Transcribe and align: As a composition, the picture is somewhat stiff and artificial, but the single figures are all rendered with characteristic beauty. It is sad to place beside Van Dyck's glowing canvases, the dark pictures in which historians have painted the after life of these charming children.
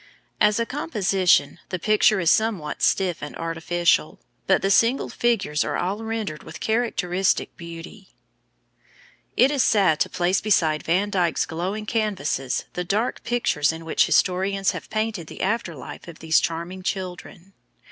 As 0.39 0.59
a 0.59 0.65
composition, 0.65 1.59
the 1.69 1.77
picture 1.77 2.19
is 2.19 2.31
somewhat 2.31 2.81
stiff 2.81 3.21
and 3.21 3.35
artificial, 3.35 4.19
but 4.47 4.63
the 4.63 4.71
single 4.71 5.09
figures 5.09 5.63
are 5.63 5.77
all 5.77 6.03
rendered 6.03 6.41
with 6.41 6.59
characteristic 6.59 7.55
beauty. 7.55 8.09
It 9.37 9.51
is 9.51 9.61
sad 9.61 9.99
to 9.99 10.09
place 10.09 10.41
beside 10.41 10.81
Van 10.81 11.11
Dyck's 11.11 11.45
glowing 11.45 11.85
canvases, 11.85 12.65
the 12.73 12.83
dark 12.83 13.21
pictures 13.23 13.71
in 13.71 13.85
which 13.85 14.07
historians 14.07 14.71
have 14.71 14.89
painted 14.89 15.27
the 15.27 15.41
after 15.41 15.75
life 15.75 16.07
of 16.07 16.17
these 16.17 16.39
charming 16.39 16.81
children. 16.81 17.53